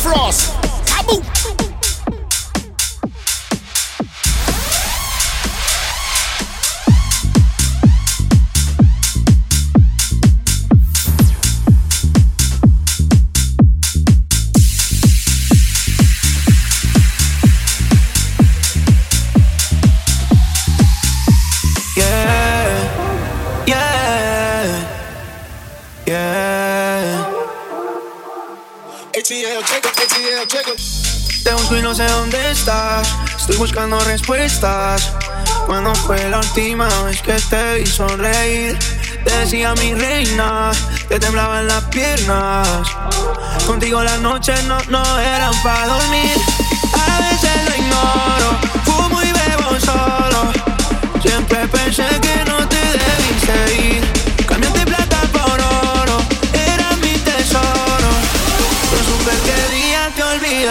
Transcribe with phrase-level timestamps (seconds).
[0.00, 0.50] Frost.
[0.86, 1.69] Taboo.
[31.76, 33.14] Y no sé dónde estás.
[33.36, 35.12] Estoy buscando respuestas.
[35.66, 38.78] Cuando fue la última vez que te vi sonreír?
[39.24, 40.72] Te decía mi reina,
[41.08, 42.88] te temblaban las piernas.
[43.66, 46.36] Contigo las noches no, no eran para dormir.
[46.94, 50.52] A veces lo ignoro, fumo y bebo solo.
[51.22, 52.29] Siempre pensé que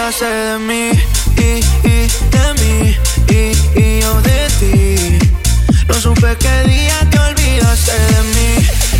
[0.00, 0.90] te olvidaste de mí
[1.36, 2.96] y, y de mí
[3.28, 5.18] y, y yo de ti.
[5.88, 8.50] No supe qué día te olvidaste de mí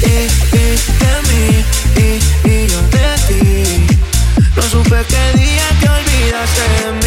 [0.03, 0.17] y,
[0.57, 1.65] y de mí
[1.97, 3.87] y, y yo de ti.
[4.57, 7.00] No supe qué día te olvidaste de mí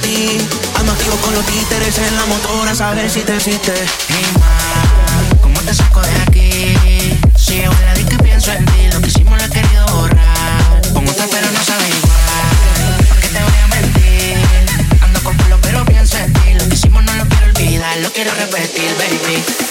[0.00, 0.38] ti.
[0.78, 3.74] Ando activo con los títeres en la motora, a saber si te hiciste.
[4.08, 6.50] Hey, ma, ¿cómo te saco de aquí?
[7.36, 10.82] Si a la disco y pienso en ti Lo que hicimos lo he querido borrar
[10.92, 15.02] Con otra pero no sabe igual ¿Por qué te voy a mentir?
[15.02, 18.12] Ando con pelo pero pienso en ti Lo que hicimos no lo quiero olvidar Lo
[18.12, 19.69] quiero repetir, baby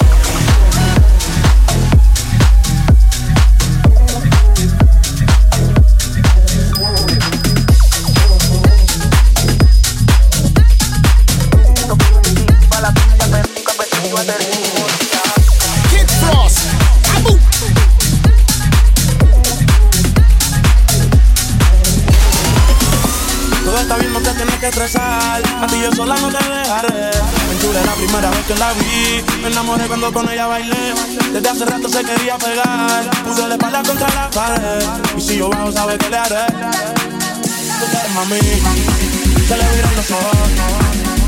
[24.95, 27.11] A ti yo sola no te dejaré.
[27.45, 29.23] Aventura la primera vez que la vi.
[29.41, 30.93] Me enamoré cuando con ella bailé.
[31.31, 33.07] Desde hace rato se quería pegar.
[33.23, 34.83] Puse la espalda contra la pared.
[35.15, 36.45] Y si yo bajo, sabes que le haré.
[36.47, 38.39] Tú quieres mami.
[38.39, 40.49] Se le viran los ojos.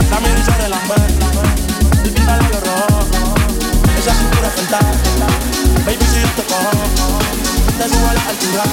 [0.09, 0.95] La y se relambé.
[2.03, 3.35] El pinta labios rojo.
[3.99, 5.27] Esa cintura fantástica.
[5.85, 7.19] Baby, si yo te cojo,
[7.77, 8.63] te subo a la altura.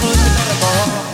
[0.00, 1.09] Tú te recojo.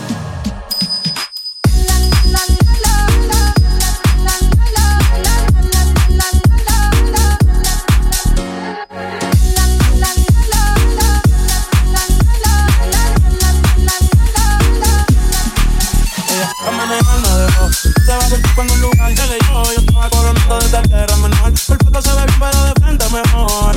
[19.17, 19.63] Cuando un lugar llegue yo.
[19.63, 21.49] Yo estaba coronando desde tierra menor.
[21.49, 23.75] El foto se ve bien, pero de frente mejor.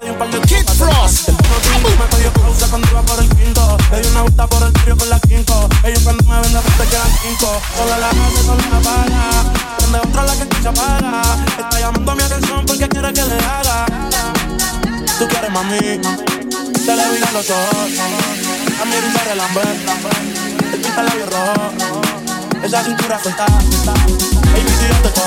[0.00, 1.28] Le di un par de Kid Frost.
[1.28, 3.76] El tono tinto me pidió pausa cuando iba por el quinto.
[3.90, 5.68] Le di una vuelta por el trío con la quinto.
[5.84, 7.62] Ellos cuando me ven de frente quedan cinco.
[7.76, 9.22] Solo la hace, solo la para.
[9.78, 11.22] Donde otra la que escucha para.
[11.58, 13.86] Está llamando mi atención porque quiere que le haga.
[15.18, 16.00] Tú quieres mami.
[16.84, 17.90] Se le viran los ojos.
[18.80, 19.62] A mi risa relambe.
[20.70, 22.02] Te quita el labio rojo.
[22.62, 23.46] Esa cintura suelta.
[24.52, 25.21] Baby, si yo te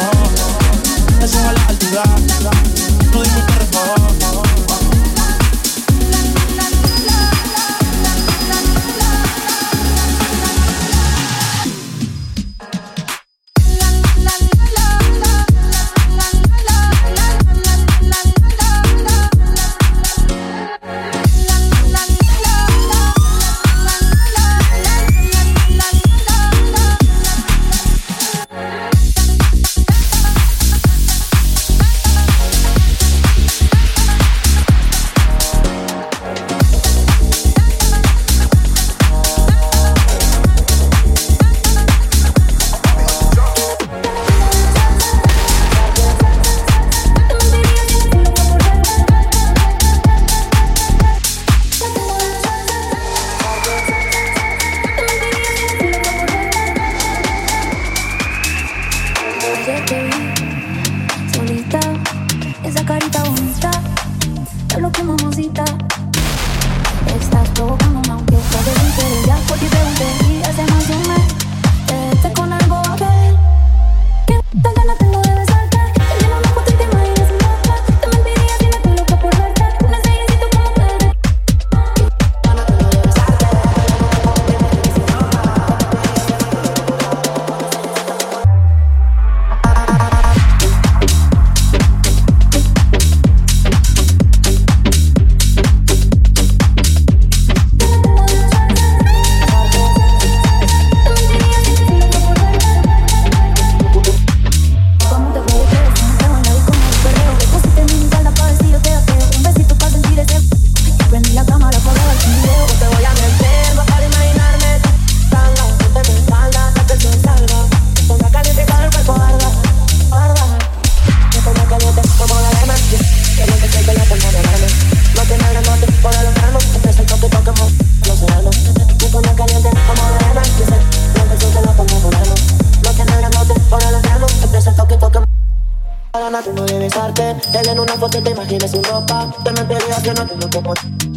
[137.96, 139.32] una foto y te imaginas su ropa.
[139.44, 140.74] Te mentiría si no te lo que.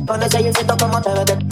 [0.07, 1.48] Con ese siento como te ves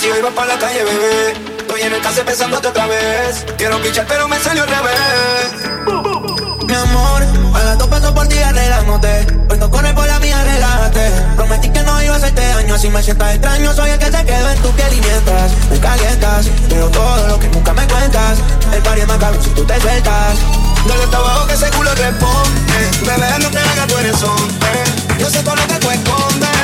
[0.00, 1.32] si hoy vas para la calle, bebé.
[1.58, 3.44] Estoy en el caso pensándote otra vez.
[3.58, 6.66] Quiero pichar, pero me salió al revés.
[6.66, 7.22] Mi amor,
[7.54, 9.26] a las dos paso por ti arreglándote.
[9.50, 11.10] Hoy no corre por la mía, relájate.
[11.34, 12.78] Prometí que no iba a hacerte daño.
[12.78, 15.80] Si me sientas extraño, soy el que se quedó en tu piel y mientras me
[15.80, 16.46] calientas.
[16.68, 18.38] Pero todo lo que nunca me cuentas.
[18.72, 20.38] El pari es más caro si tú te sueltas.
[20.86, 22.90] Dale hasta abajo que ese culo responde.
[23.04, 24.84] Bebé, no te hagas, tú eres hombre.
[25.18, 26.59] Yo sé todo lo que tú escondes.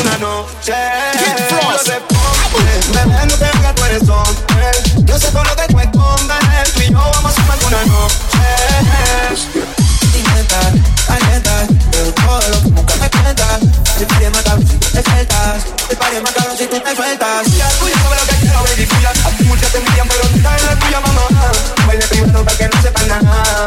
[0.00, 0.74] Una noche.
[1.18, 1.88] Kid Frost.
[2.92, 4.70] Bebé, no te hagas, tú eres hombre.
[5.04, 6.72] Yo sé todo lo que tú escondes.
[6.74, 8.16] Tú y yo vamos a que una noche.
[10.14, 10.60] Inventa,
[11.08, 13.60] alientas, pero todo lo que nunca me cuentas.
[14.00, 15.56] El party es más cabrón si tú te sueltas.
[15.90, 17.46] El party es si tú te sueltas.
[17.56, 19.10] Ya tú ya sabes lo que quiero, baby, tuya.
[19.10, 21.22] A ti muchas te envidian, pero tú estás en la tuya, mamá.
[21.86, 23.66] Baile privado para que no sepan nada.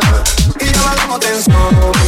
[0.60, 2.03] Y ya bajamos tensión.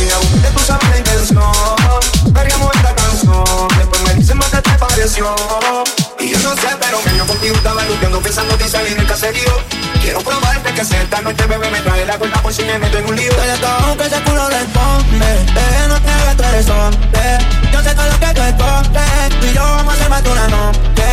[5.15, 5.83] Pareció.
[6.19, 9.53] Y yo no sé, pero que yo contigo estaba luchando pensando en salir del caserío.
[10.01, 12.97] Quiero probarte que si esta noche bebé me trae la cuenta por si me meto
[12.97, 13.31] en un lío.
[13.35, 15.25] Dale todo que ese culo responde.
[15.53, 17.37] Bebé, no te hagas, tú eres hombre.
[17.71, 19.39] Yo sé todo lo que tú escondes.
[19.39, 21.03] Tú y yo vamos a ser más de una noche.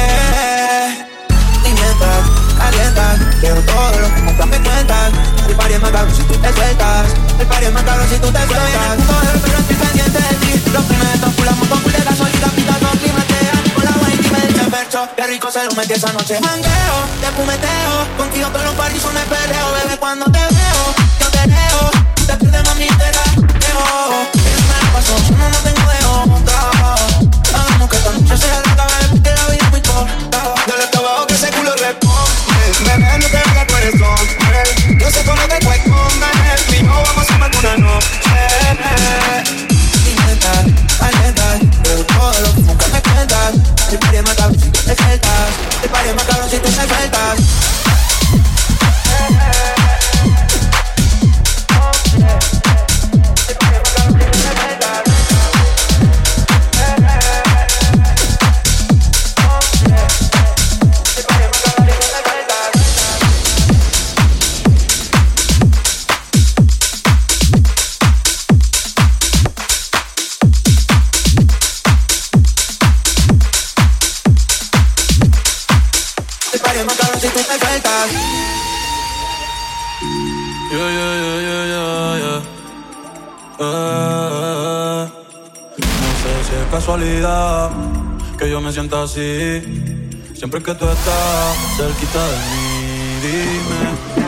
[1.64, 2.18] Y mientras
[2.58, 5.12] calientas, quiero todo lo que nunca me cuentas.
[5.48, 7.06] El party es más caro si tú te sueltas.
[7.38, 8.96] El party es más caro si tú te sueltas.
[9.06, 10.70] Todo el pero estoy pendiente de ti.
[10.72, 13.31] Los primeros calculamos con full de gasolina, pita dos climatean.
[14.92, 15.08] Me percho.
[15.16, 16.38] Qué rico se lo metí esa noche.
[16.40, 18.06] Mangueo, te fumeteo.
[18.16, 19.72] Contigo todos los parties son de perreo.
[19.72, 21.90] Bebé, cuando te veo, yo te leo.
[22.26, 23.24] Te pierdes, mami, te la
[23.58, 23.84] dejo.
[24.34, 26.60] Eso me la pasó, yo no, no tengo de otra.
[27.58, 30.54] Hagamos que esta noche sea la cabeza porque la vida es muy corta.
[30.66, 32.62] Dale hasta abajo que ese culo responde.
[32.84, 34.98] Bebé, no te hagas, tú eres hombre.
[34.98, 35.48] Yo sé con lo
[90.34, 94.21] Siempre que tú estás cerquita de mí, dime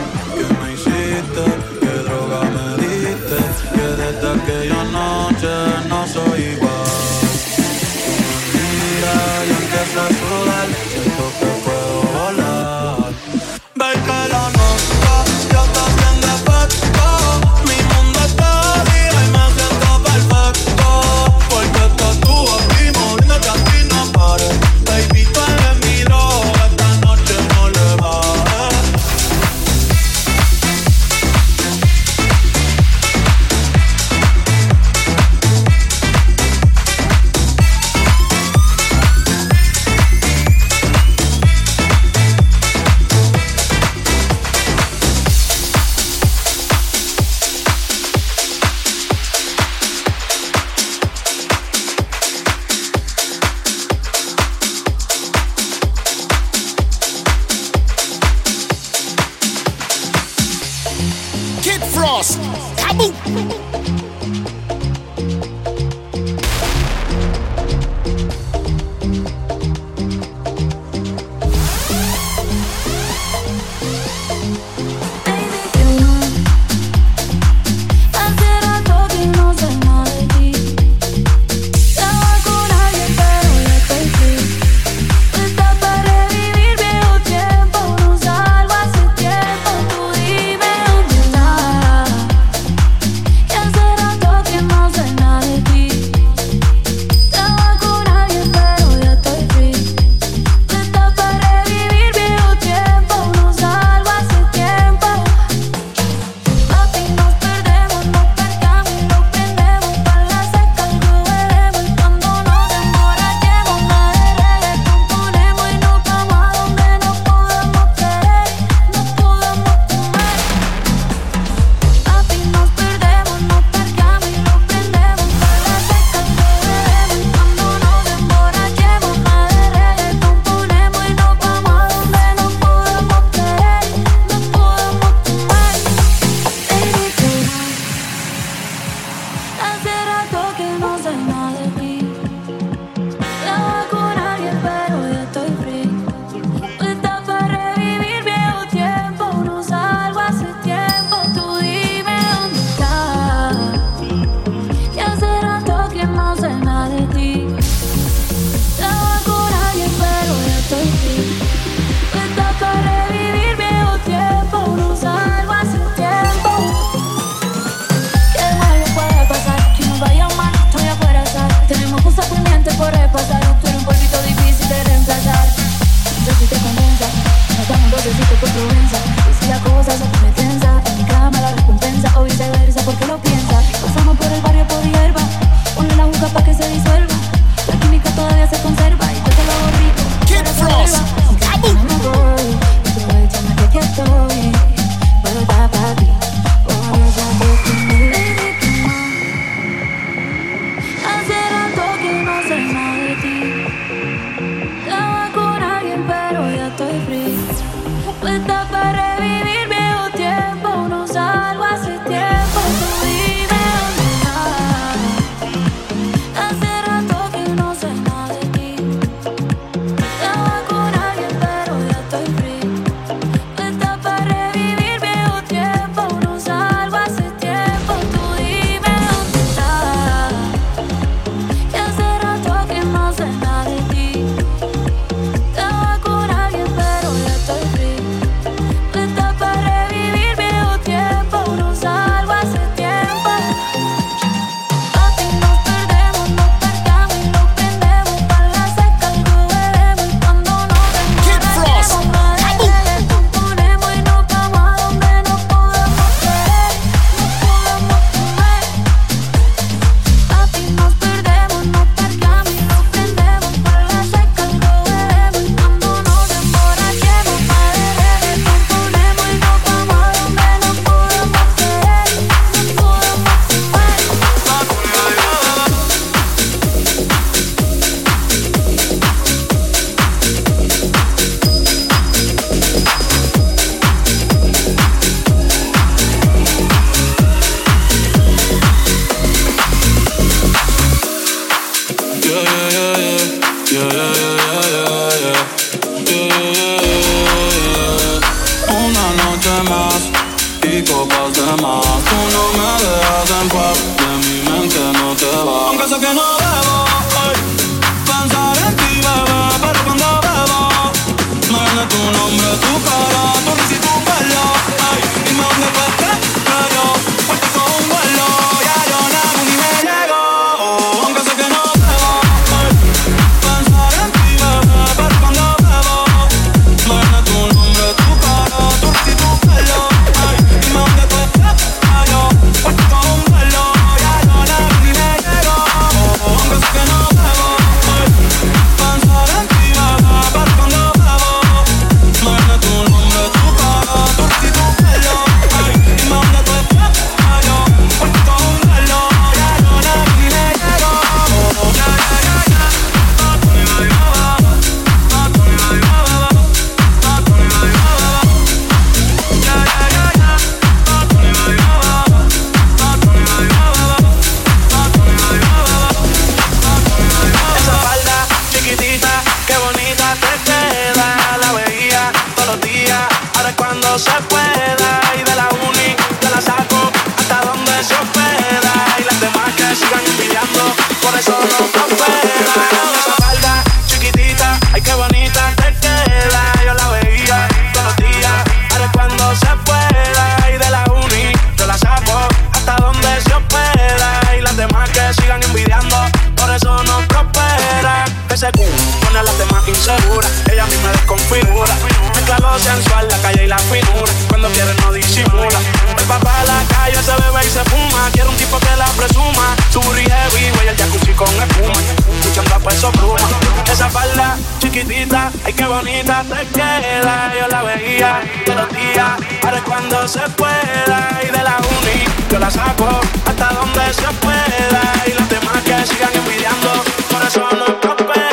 [402.59, 404.11] sensual, la calle y la finura.
[404.29, 405.59] Cuando quiere no disimula.
[405.97, 408.09] El papá a la calle se bebe y se fuma.
[408.11, 409.55] Quiero un tipo que la presuma.
[409.71, 411.79] Su burri heavy, y el jacuzzi con espuma.
[412.21, 413.27] Escuchando a peso pluma.
[413.71, 417.33] Esa falda chiquitita, ay qué bonita te queda.
[417.39, 419.11] Yo la veía todos días,
[419.43, 421.19] ahora cuando se pueda.
[421.23, 424.81] Y de la uni yo la saco hasta donde se pueda.
[425.07, 428.24] Y los demás que sigan envidiando, por eso no papel.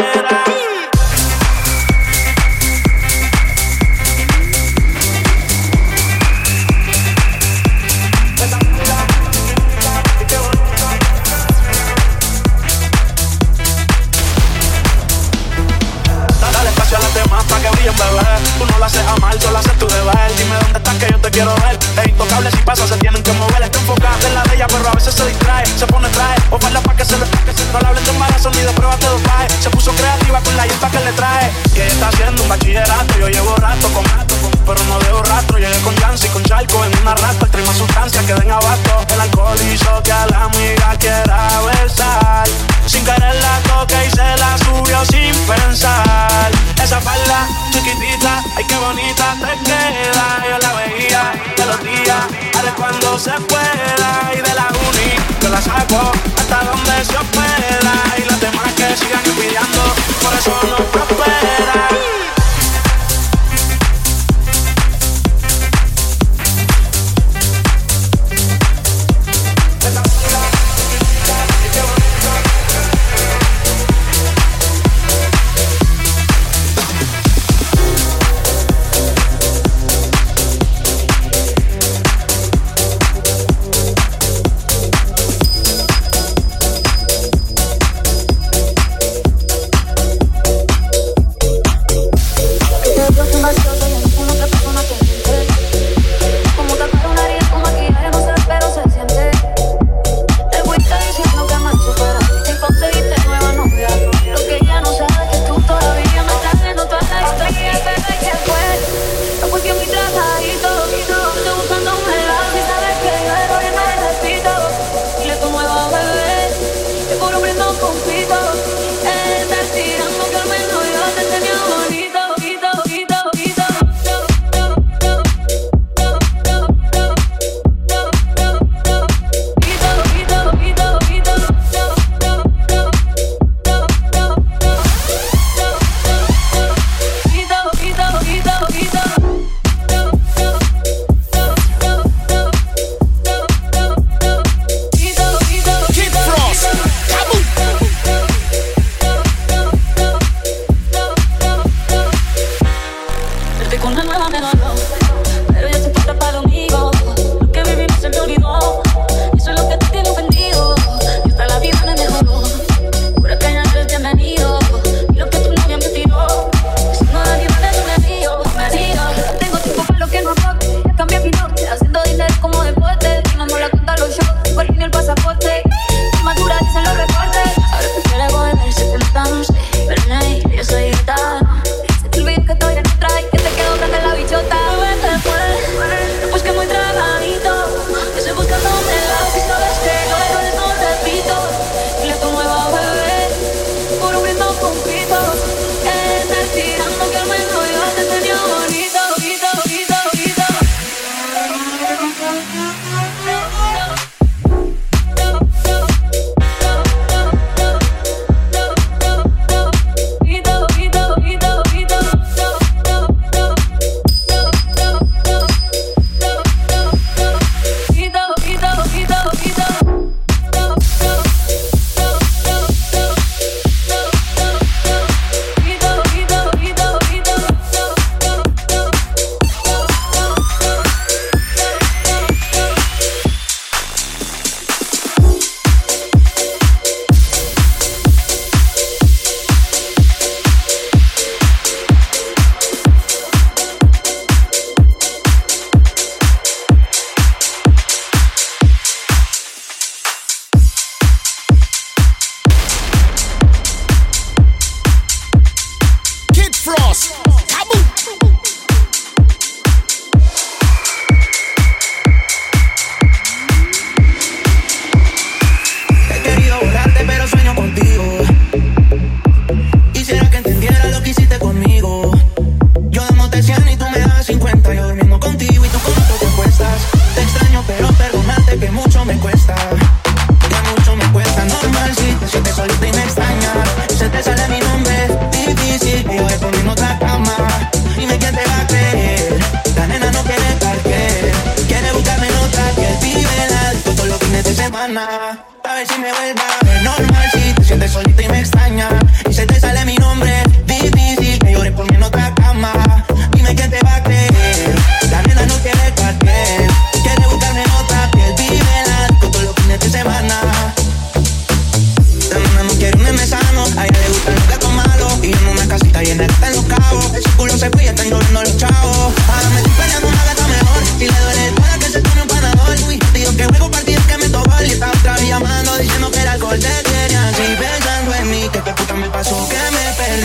[31.75, 33.18] Que está haciendo un bachillerato.
[33.18, 34.35] Yo llevo rato con gato,
[34.66, 35.59] pero no veo rastro.
[35.59, 37.46] Llegué con chance y con charco en una raspa.
[37.48, 39.05] Trae más sustancia que den abasto.
[39.12, 42.72] El alcohol hizo que a la amiga quiera besar.
[42.93, 46.51] Sin querer la toca y se la subió sin pensar.
[46.83, 50.27] Esa falda chiquitita, ay qué bonita te queda.
[50.47, 52.25] Yo la veía de los días,
[52.59, 54.31] haré cuando se pueda.
[54.35, 57.95] Y de la uni, yo la saco hasta donde se hospeda.
[58.19, 59.83] Y los demás que sigan envidiando,
[60.21, 62.22] por eso no prospera.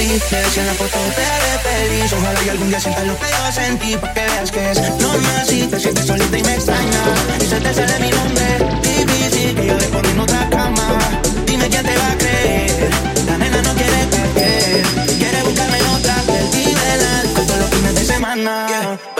[0.08, 3.52] dices en la foto te de feliz Ojalá y algún día sientas lo que yo
[3.52, 7.46] sentí Pa' que veas que es normal si te sientes solita y me extrañas Y
[7.46, 8.46] se te sale mi nombre,
[8.82, 11.00] difícil que yo de por en otra cama.
[11.46, 12.89] Dime quién te va a creer,
[13.28, 14.84] la nena no quiere perder.
[15.17, 19.17] Quiere buscarme en otra, perdíme la los fines de semana.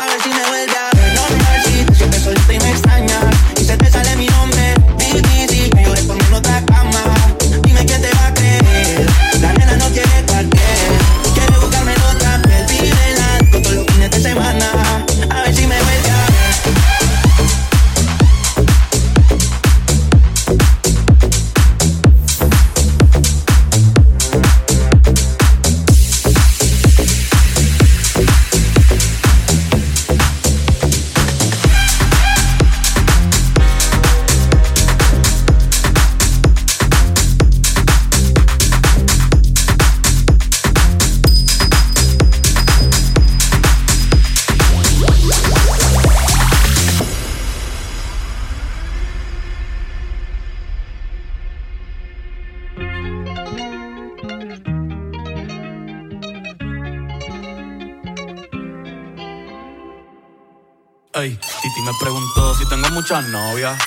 [61.62, 63.78] Titi me preguntó si tengo muchas novias.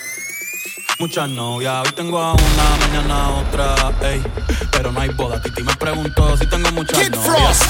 [0.98, 3.74] Muchas novias, hoy tengo a una, mañana a otra,
[4.08, 4.22] ey.
[4.70, 7.58] Pero no hay boda, Titi me preguntó si tengo muchas Kid novias.
[7.58, 7.64] Frost.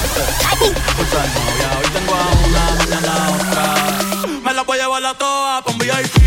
[0.97, 4.39] Muchas novias, hoy tengo a una, mañana a otra.
[4.43, 6.20] Me las voy a llevar a todas pa' VIP.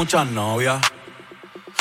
[0.00, 0.80] muchas novias,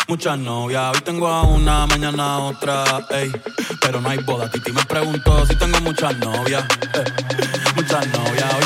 [0.10, 0.94] muchas novias.
[0.94, 3.32] Hoy tengo a una, mañana a otra, ey.
[3.80, 4.52] Pero no hay boda.
[4.52, 7.06] Titi me preguntó si tengo muchas novias, eh,
[7.78, 8.59] muchas novias.